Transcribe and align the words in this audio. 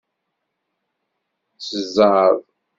S 1.57 1.67
zzeɛḍ! 1.85 2.37